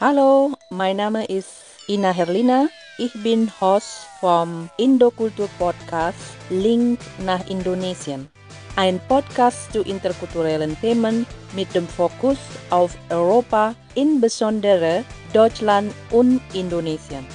[0.00, 1.48] Hallo, mein Name ist
[1.88, 2.68] Ina Herlina.
[2.98, 6.16] Ich bin Host vom Indokultur Podcast
[6.50, 8.28] Link nach Indonesien.
[8.76, 11.26] Ein Podcast zu interkulturellen Themen
[11.56, 12.38] mit dem Fokus
[12.70, 15.02] auf Europa, insbesondere
[15.32, 17.26] Deutschland und Indonesien.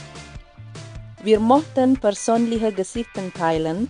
[1.21, 3.89] Wir möchten persönliche Geschichten teilen,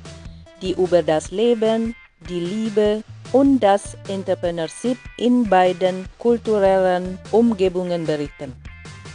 [0.63, 1.95] die über das Leben,
[2.29, 8.53] die Liebe und das Entrepreneurship in beiden kulturellen Umgebungen berichten,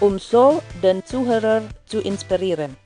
[0.00, 2.76] um so den Zuhörer zu inspirieren.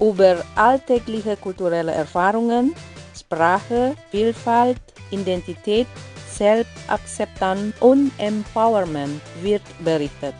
[0.00, 2.74] Über alltägliche kulturelle Erfahrungen,
[3.18, 4.80] Sprache, Vielfalt,
[5.10, 5.86] Identität,
[6.30, 10.34] Selbstakzeptanz und Empowerment wird berichtet.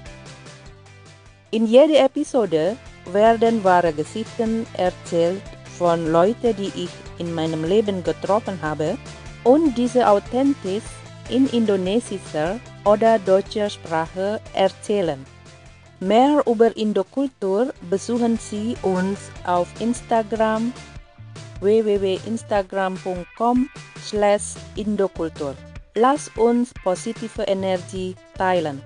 [1.53, 2.77] In jeder Episode
[3.13, 5.43] werden wahre Geschichten erzählt
[5.79, 8.99] von Leuten, die ich in meinem Leben getroffen habe
[9.45, 10.83] und diese authentisch
[11.29, 15.25] in indonesischer oder deutscher Sprache erzählen.
[16.01, 20.73] Mehr über Indokultur besuchen Sie uns auf Instagram
[21.61, 23.71] www.instagram.com
[24.05, 25.55] slash Indokultur.
[25.95, 28.83] Lass uns positive Energie teilen.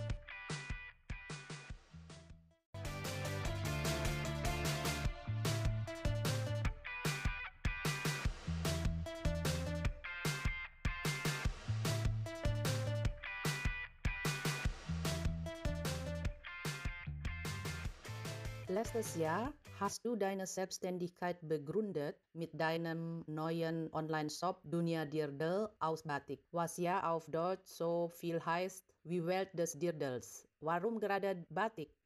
[19.99, 27.11] Hast du deine Selbstständigkeit begründet mit deinem neuen Online-Shop Dunia Dirdel aus Batik, was ja
[27.11, 30.47] auf Deutsch so viel heißt wie Welt des Dirdels.
[30.61, 31.98] Warum gerade Batik?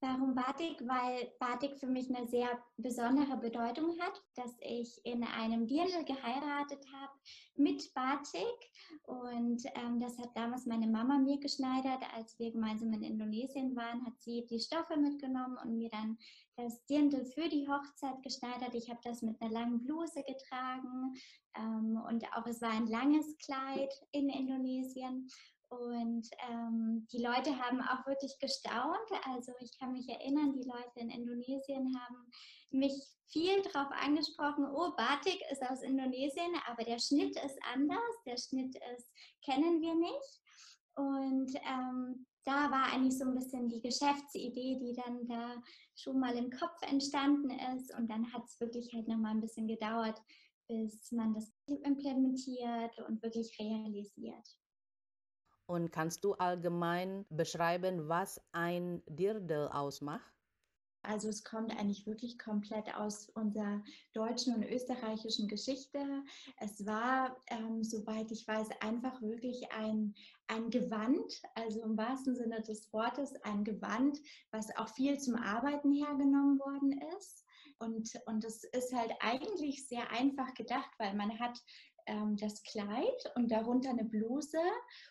[0.00, 0.80] Warum Batik?
[0.86, 6.86] Weil Batik für mich eine sehr besondere Bedeutung hat, dass ich in einem Dirndl geheiratet
[6.92, 7.12] habe
[7.56, 8.70] mit Batik
[9.02, 14.06] und ähm, das hat damals meine Mama mir geschneidert, als wir gemeinsam in Indonesien waren,
[14.06, 16.16] hat sie die Stoffe mitgenommen und mir dann
[16.56, 18.74] das Dirndl für die Hochzeit geschneidert.
[18.74, 21.14] Ich habe das mit einer langen Bluse getragen
[21.56, 25.28] ähm, und auch es war ein langes Kleid in Indonesien
[25.68, 29.10] und ähm, die Leute haben auch wirklich gestaunt.
[29.24, 32.30] Also ich kann mich erinnern, die Leute in Indonesien haben
[32.70, 32.94] mich
[33.30, 38.74] viel darauf angesprochen, oh, Batik ist aus Indonesien, aber der Schnitt ist anders, der Schnitt
[38.94, 39.10] ist,
[39.44, 40.40] kennen wir nicht.
[40.94, 45.62] Und ähm, da war eigentlich so ein bisschen die Geschäftsidee, die dann da
[45.94, 47.94] schon mal im Kopf entstanden ist.
[47.94, 50.18] Und dann hat es wirklich halt nochmal ein bisschen gedauert,
[50.66, 54.48] bis man das implementiert und wirklich realisiert.
[55.68, 60.32] Und kannst du allgemein beschreiben, was ein Dirndl ausmacht?
[61.02, 63.82] Also es kommt eigentlich wirklich komplett aus unserer
[64.14, 65.98] deutschen und österreichischen Geschichte.
[66.58, 70.14] Es war, ähm, soweit ich weiß, einfach wirklich ein,
[70.46, 74.18] ein Gewand, also im wahrsten Sinne des Wortes ein Gewand,
[74.50, 77.44] was auch viel zum Arbeiten hergenommen worden ist.
[77.78, 81.62] Und, und das ist halt eigentlich sehr einfach gedacht, weil man hat
[82.08, 84.58] ähm, das Kleid und darunter eine Bluse.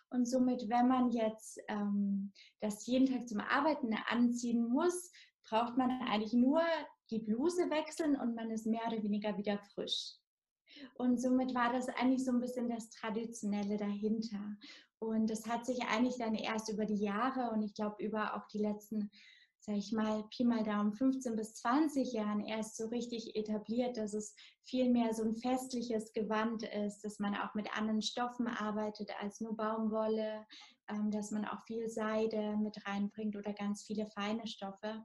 [0.09, 5.11] Und somit, wenn man jetzt ähm, das jeden Tag zum Arbeiten anziehen muss,
[5.43, 6.61] braucht man eigentlich nur
[7.09, 10.15] die Bluse wechseln und man ist mehr oder weniger wieder frisch.
[10.95, 14.57] Und somit war das eigentlich so ein bisschen das Traditionelle dahinter.
[14.99, 18.47] Und das hat sich eigentlich dann erst über die Jahre und ich glaube über auch
[18.47, 19.09] die letzten
[19.67, 24.13] sage ich mal, Pi mal Daumen 15 bis 20 Jahren erst so richtig etabliert, dass
[24.13, 24.33] es
[24.63, 29.41] viel mehr so ein festliches Gewand ist, dass man auch mit anderen Stoffen arbeitet als
[29.41, 30.45] nur Baumwolle,
[30.87, 35.03] ähm, dass man auch viel Seide mit reinbringt oder ganz viele feine Stoffe.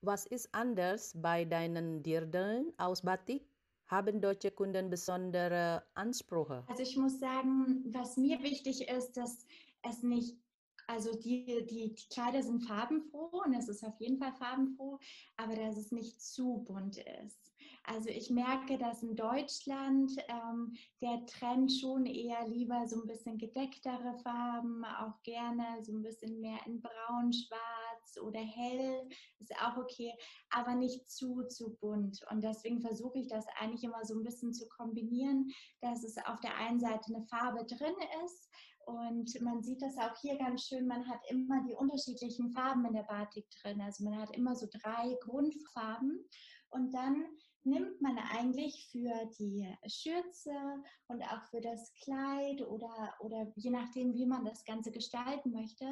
[0.00, 3.42] Was ist anders bei deinen Dirndeln aus Batik?
[3.88, 6.62] Haben deutsche Kunden besondere Ansprüche?
[6.68, 9.44] Also ich muss sagen, was mir wichtig ist, dass
[9.82, 10.36] es nicht
[10.88, 14.98] also die, die, die Kleider sind farbenfroh und es ist auf jeden Fall farbenfroh,
[15.36, 17.54] aber dass es nicht zu bunt ist.
[17.84, 23.38] Also ich merke, dass in Deutschland ähm, der Trend schon eher lieber so ein bisschen
[23.38, 29.08] gedecktere Farben, auch gerne so ein bisschen mehr in braun, schwarz oder hell,
[29.40, 30.12] ist auch okay,
[30.50, 32.20] aber nicht zu, zu bunt.
[32.30, 35.50] Und deswegen versuche ich das eigentlich immer so ein bisschen zu kombinieren,
[35.80, 37.94] dass es auf der einen Seite eine Farbe drin
[38.24, 38.50] ist,
[38.88, 42.94] und man sieht das auch hier ganz schön, man hat immer die unterschiedlichen Farben in
[42.94, 43.82] der Batik drin.
[43.82, 46.26] Also man hat immer so drei Grundfarben.
[46.70, 47.26] Und dann
[47.64, 50.54] nimmt man eigentlich für die Schürze
[51.08, 55.84] und auch für das Kleid oder, oder je nachdem, wie man das Ganze gestalten möchte,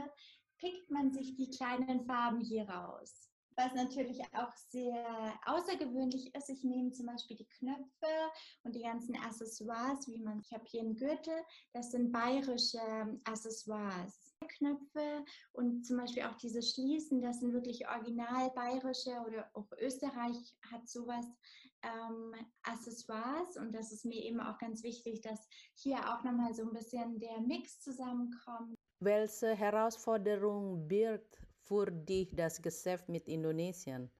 [0.58, 3.30] pickt man sich die kleinen Farben hier raus.
[3.56, 8.30] Was natürlich auch sehr außergewöhnlich ist, ich nehme zum Beispiel die Knöpfe
[8.64, 11.34] und die ganzen Accessoires, wie man, ich habe hier einen Gürtel,
[11.72, 12.78] das sind bayerische
[13.24, 14.26] Accessoires.
[14.58, 20.54] Knöpfe und zum Beispiel auch diese Schließen, das sind wirklich original bayerische oder auch Österreich
[20.70, 21.26] hat sowas
[21.82, 26.62] ähm, Accessoires und das ist mir eben auch ganz wichtig, dass hier auch nochmal so
[26.62, 28.74] ein bisschen der Mix zusammenkommt.
[29.00, 34.10] Welche Herausforderung birgt für dich das Geschäft mit Indonesien?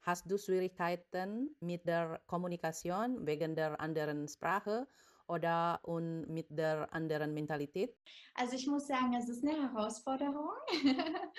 [0.00, 4.86] Hast du Schwierigkeiten mit der Kommunikation wegen der anderen Sprache
[5.28, 7.96] oder und mit der anderen Mentalität?
[8.34, 10.50] Also ich muss sagen, es ist eine Herausforderung.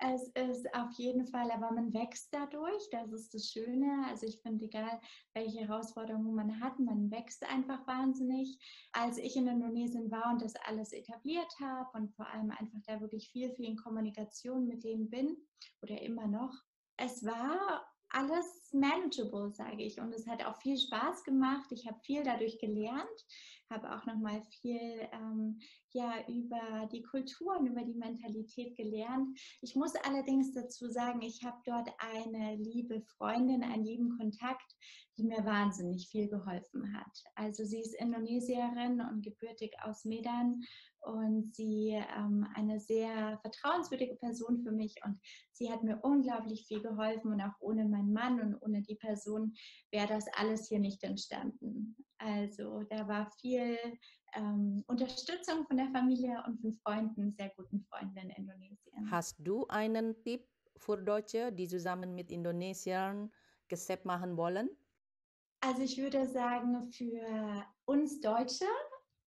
[0.00, 2.88] es ist auf jeden Fall, aber man wächst dadurch.
[2.90, 4.06] Das ist das Schöne.
[4.08, 5.00] Also ich finde, egal
[5.34, 8.58] welche Herausforderungen man hat, man wächst einfach wahnsinnig.
[8.92, 13.00] Als ich in Indonesien war und das alles etabliert habe und vor allem einfach da
[13.00, 15.36] wirklich viel, viel in Kommunikation mit denen bin
[15.82, 16.52] oder immer noch,
[16.96, 17.84] es war
[18.14, 20.00] alles manageable, sage ich.
[20.00, 21.70] Und es hat auch viel Spaß gemacht.
[21.70, 23.26] Ich habe viel dadurch gelernt,
[23.70, 25.58] habe auch noch mal viel ähm,
[25.92, 29.38] ja, über die Kulturen, über die Mentalität gelernt.
[29.62, 34.76] Ich muss allerdings dazu sagen, ich habe dort eine liebe Freundin, einen lieben Kontakt,
[35.18, 37.24] die mir wahnsinnig viel geholfen hat.
[37.34, 40.62] Also sie ist Indonesierin und gebürtig aus Medan
[41.04, 45.18] und sie ähm, eine sehr vertrauenswürdige Person für mich und
[45.52, 49.54] sie hat mir unglaublich viel geholfen und auch ohne meinen Mann und ohne die Person
[49.90, 51.96] wäre das alles hier nicht entstanden.
[52.18, 53.76] Also da war viel
[54.34, 59.10] ähm, Unterstützung von der Familie und von Freunden, sehr guten Freunden in Indonesien.
[59.10, 60.46] Hast du einen Tipp
[60.76, 63.30] für Deutsche, die zusammen mit Indonesiern
[63.68, 64.68] Geschäft machen wollen?
[65.60, 68.66] Also ich würde sagen, für uns Deutsche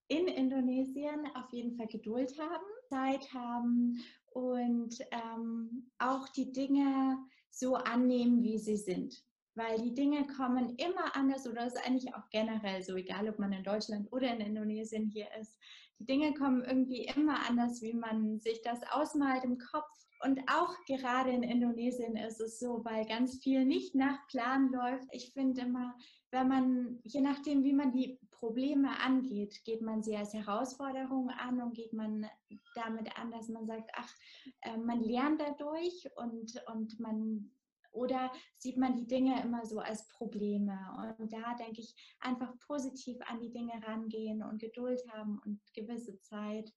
[0.07, 3.97] in Indonesien auf jeden Fall Geduld haben, Zeit haben
[4.31, 7.17] und ähm, auch die Dinge
[7.49, 9.23] so annehmen, wie sie sind.
[9.55, 13.51] Weil die Dinge kommen immer anders oder ist eigentlich auch generell so, egal ob man
[13.51, 15.57] in Deutschland oder in Indonesien hier ist.
[15.99, 19.89] Die Dinge kommen irgendwie immer anders, wie man sich das ausmalt im Kopf.
[20.23, 25.07] Und auch gerade in Indonesien ist es so, weil ganz viel nicht nach Plan läuft.
[25.11, 25.95] Ich finde immer,
[26.31, 31.61] wenn man, je nachdem, wie man die Probleme angeht, geht man sie als Herausforderung an
[31.61, 32.27] und geht man
[32.75, 34.13] damit an, dass man sagt, ach,
[34.61, 37.51] äh, man lernt dadurch und, und man
[37.91, 40.77] oder sieht man die Dinge immer so als Probleme?
[41.17, 46.19] Und da denke ich, einfach positiv an die Dinge rangehen und Geduld haben und gewisse
[46.19, 46.71] Zeit.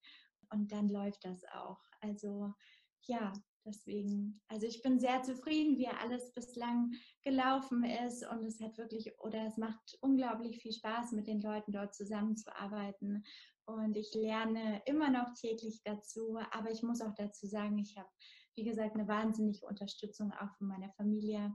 [0.50, 1.80] Und dann läuft das auch.
[2.00, 2.54] Also
[3.02, 3.32] ja,
[3.66, 6.92] Deswegen, also ich bin sehr zufrieden, wie alles bislang
[7.22, 11.72] gelaufen ist und es hat wirklich oder es macht unglaublich viel Spaß, mit den Leuten
[11.72, 13.22] dort zusammenzuarbeiten
[13.66, 18.08] und ich lerne immer noch täglich dazu, aber ich muss auch dazu sagen, ich habe,
[18.56, 21.54] wie gesagt, eine wahnsinnige Unterstützung auch von meiner Familie,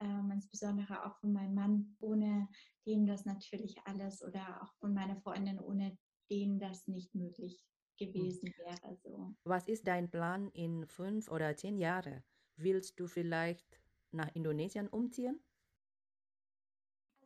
[0.00, 2.48] ähm, insbesondere auch von meinem Mann, ohne
[2.86, 5.98] dem das natürlich alles oder auch von meiner Freundin, ohne
[6.30, 7.62] denen das nicht möglich.
[7.96, 8.96] Gewesen wäre.
[9.02, 9.34] So.
[9.44, 12.22] Was ist dein Plan in fünf oder zehn Jahren?
[12.56, 13.66] Willst du vielleicht
[14.10, 15.40] nach Indonesien umziehen?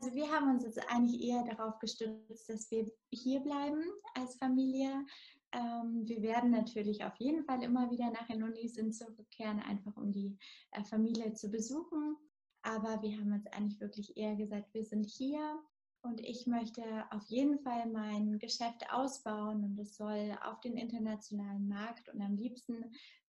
[0.00, 3.82] Also wir haben uns jetzt eigentlich eher darauf gestützt, dass wir hier bleiben
[4.14, 5.06] als Familie.
[5.52, 10.36] Ähm, wir werden natürlich auf jeden Fall immer wieder nach Indonesien zurückkehren, einfach um die
[10.72, 12.16] äh, Familie zu besuchen.
[12.62, 15.58] Aber wir haben jetzt eigentlich wirklich eher gesagt, wir sind hier
[16.06, 21.68] und ich möchte auf jeden Fall mein Geschäft ausbauen und es soll auf den internationalen
[21.68, 22.08] Markt.
[22.08, 22.84] Und am liebsten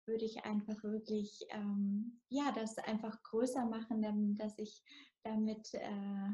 [0.06, 4.82] würde ich einfach wirklich ähm, ja das einfach größer machen, dass ich
[5.24, 6.30] damit äh,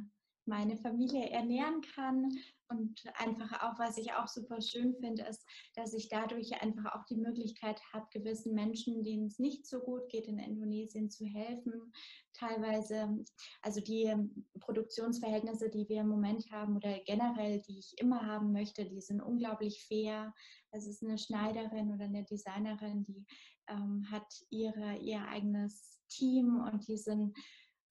[0.45, 2.29] meine Familie ernähren kann.
[2.69, 5.45] Und einfach auch, was ich auch super schön finde, ist,
[5.75, 10.09] dass ich dadurch einfach auch die Möglichkeit habe, gewissen Menschen, denen es nicht so gut
[10.09, 11.93] geht, in Indonesien zu helfen.
[12.33, 13.23] Teilweise,
[13.62, 14.12] also die
[14.59, 19.21] Produktionsverhältnisse, die wir im Moment haben oder generell, die ich immer haben möchte, die sind
[19.21, 20.33] unglaublich fair.
[20.71, 23.23] Es ist eine Schneiderin oder eine Designerin, die
[23.67, 27.38] ähm, hat ihre, ihr eigenes Team und die sind,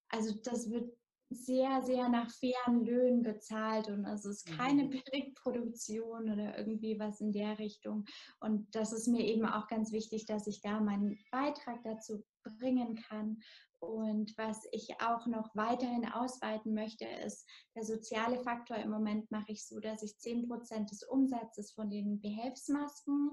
[0.09, 0.93] also das wird
[1.35, 4.91] sehr, sehr nach fairen Löhnen bezahlt und es ist keine mhm.
[4.91, 8.05] Billigproduktion oder irgendwie was in der Richtung.
[8.41, 12.97] Und das ist mir eben auch ganz wichtig, dass ich da meinen Beitrag dazu bringen
[13.09, 13.39] kann.
[13.81, 18.77] Und was ich auch noch weiterhin ausweiten möchte, ist der soziale Faktor.
[18.77, 23.33] Im Moment mache ich so, dass ich 10 Prozent des Umsatzes von den Behelfsmasken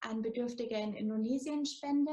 [0.00, 2.12] an Bedürftige in Indonesien spende.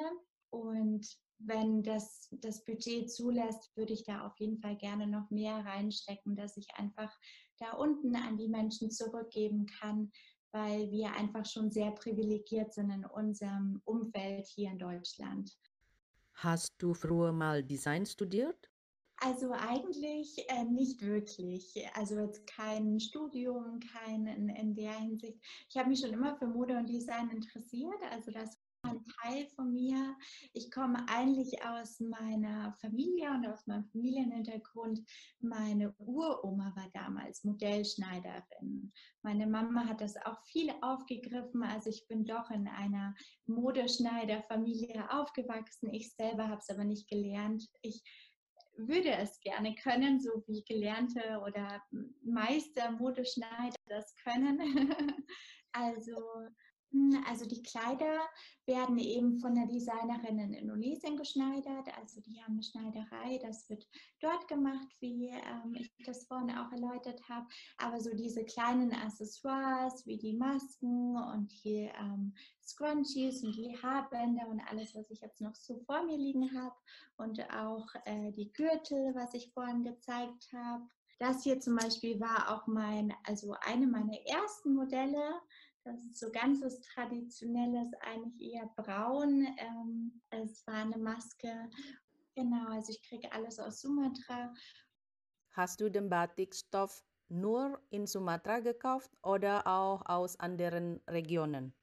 [0.50, 1.06] Und
[1.40, 6.36] wenn das, das Budget zulässt, würde ich da auf jeden Fall gerne noch mehr reinstecken,
[6.36, 7.12] dass ich einfach
[7.60, 10.12] da unten an die Menschen zurückgeben kann,
[10.52, 15.58] weil wir einfach schon sehr privilegiert sind in unserem Umfeld hier in Deutschland.
[16.36, 18.70] Hast du früher mal Design studiert?
[19.18, 21.86] Also eigentlich äh, nicht wirklich.
[21.94, 25.40] Also jetzt kein Studium, kein in, in der Hinsicht.
[25.70, 28.02] Ich habe mich schon immer für Mode und Design interessiert.
[28.12, 28.60] Also das
[29.22, 30.16] Teil von mir.
[30.54, 35.02] Ich komme eigentlich aus meiner Familie und aus meinem Familienhintergrund.
[35.40, 38.92] Meine Uroma war damals Modellschneiderin.
[39.22, 41.64] Meine Mama hat das auch viel aufgegriffen.
[41.64, 43.16] Also ich bin doch in einer
[43.48, 45.94] Modeschneiderfamilie aufgewachsen.
[45.94, 47.68] Ich selber habe es aber nicht gelernt.
[47.82, 48.04] Ich
[48.78, 51.82] würde es gerne können, so wie gelernte oder
[52.24, 54.60] Meister Modeschneider das können.
[55.72, 56.18] also
[57.28, 58.20] also die Kleider
[58.66, 61.88] werden eben von der Designerin in Indonesien geschneidert.
[61.98, 63.88] Also die haben eine Schneiderei, das wird
[64.22, 67.48] dort gemacht, wie ähm, ich das vorhin auch erläutert habe.
[67.78, 72.34] Aber so diese kleinen Accessoires wie die Masken und die ähm,
[72.64, 76.76] Scrunchies und die Haarbänder und alles, was ich jetzt noch so vor mir liegen habe.
[77.18, 80.84] Und auch äh, die Gürtel, was ich vorhin gezeigt habe.
[81.20, 85.42] Das hier zum Beispiel war auch mein, also eine meiner ersten Modelle.
[85.86, 89.48] Das ist so ganzes traditionelles, eigentlich eher braun.
[89.60, 91.70] Ähm, es war eine Maske.
[92.34, 94.52] Genau, also ich kriege alles aus Sumatra.
[95.52, 101.76] Hast du den Batikstoff nur in Sumatra gekauft oder auch aus anderen Regionen?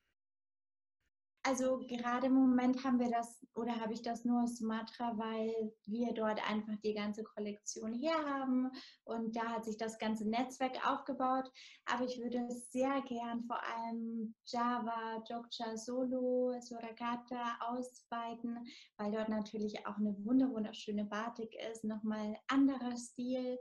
[1.45, 5.73] Also gerade im Moment haben wir das oder habe ich das nur aus Sumatra, weil
[5.87, 8.71] wir dort einfach die ganze Kollektion herhaben
[9.05, 11.51] und da hat sich das ganze Netzwerk aufgebaut.
[11.85, 18.65] Aber ich würde sehr gern vor allem Java, Jogja, Solo, Suragata ausweiten,
[18.97, 23.59] weil dort natürlich auch eine wunderschöne Batik ist, nochmal anderer Stil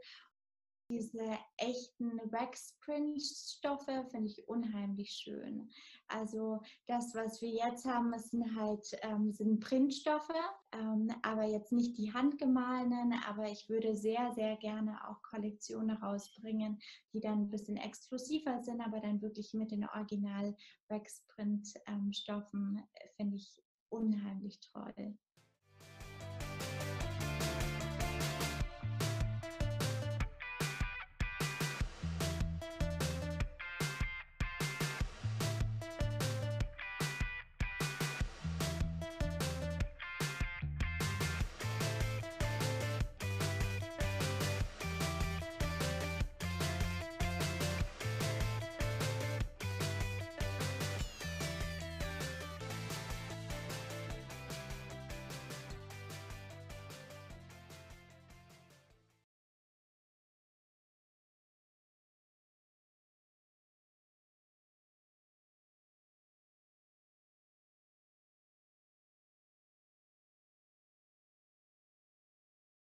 [0.92, 5.72] diese echten Wax-Print-Stoffe finde ich unheimlich schön.
[6.10, 10.28] Also das, was wir jetzt haben, sind halt ähm, sind Printstoffe,
[10.74, 13.14] ähm, aber jetzt nicht die handgemahlenen.
[13.26, 16.78] Aber ich würde sehr, sehr gerne auch Kollektionen rausbringen,
[17.14, 20.58] die dann ein bisschen exklusiver sind, aber dann wirklich mit den Original
[20.90, 25.18] Wax-Print-Stoffen ähm, finde ich unheimlich toll.